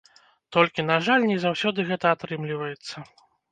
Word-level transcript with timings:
Толькі, 0.55 0.85
на 0.91 0.95
жаль, 1.09 1.27
не 1.33 1.37
заўсёды 1.45 1.87
гэта 1.91 2.05
атрымліваецца. 2.19 3.07